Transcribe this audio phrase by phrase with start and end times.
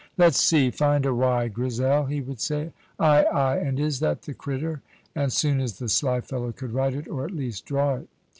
[0.17, 2.73] "Let's see 'Find a wy,' Grizel," he would say.
[2.97, 4.81] "Ay, ay, and is that the crittur!"
[5.13, 8.09] and soon the sly fellow could write it, or at least draw it.